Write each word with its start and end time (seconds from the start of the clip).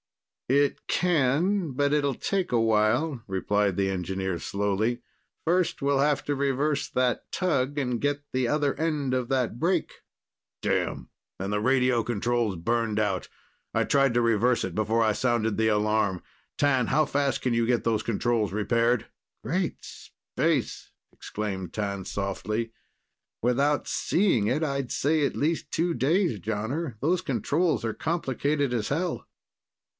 "It 0.49 0.87
can, 0.87 1.73
but 1.73 1.93
it'll 1.93 2.15
take 2.15 2.51
a 2.51 2.59
while," 2.59 3.21
replied 3.27 3.77
the 3.77 3.89
engineer 3.89 4.37
slowly. 4.39 5.01
"First, 5.45 5.81
we'll 5.81 5.99
have 5.99 6.25
to 6.25 6.35
reverse 6.35 6.89
that 6.89 7.31
tug 7.31 7.77
and 7.77 8.01
get 8.01 8.23
the 8.33 8.47
other 8.49 8.73
end 8.77 9.13
of 9.13 9.29
that 9.29 9.59
break." 9.59 10.01
"Damn, 10.61 11.09
and 11.39 11.53
the 11.53 11.61
radio 11.61 12.03
control's 12.03 12.57
burned 12.57 12.99
out. 12.99 13.29
I 13.73 13.83
tried 13.85 14.13
to 14.15 14.21
reverse 14.21 14.65
it 14.65 14.75
before 14.75 15.01
I 15.03 15.13
sounded 15.13 15.55
the 15.55 15.69
alarm. 15.69 16.21
T'an, 16.57 16.87
how 16.87 17.05
fast 17.05 17.41
can 17.41 17.53
you 17.53 17.65
get 17.65 17.83
those 17.85 18.03
controls 18.03 18.51
repaired?" 18.51 19.05
"Great 19.45 19.77
space!" 19.85 20.91
exclaimed 21.13 21.73
T'an 21.73 22.05
softly. 22.05 22.73
"Without 23.41 23.87
seeing 23.87 24.47
it, 24.47 24.63
I'd 24.63 24.91
say 24.91 25.23
at 25.25 25.35
least 25.37 25.71
two 25.71 25.93
days, 25.93 26.39
Jonner. 26.39 26.95
Those 26.99 27.21
controls 27.21 27.85
are 27.85 27.93
complicated 27.93 28.73
as 28.73 28.89
hell." 28.89 29.27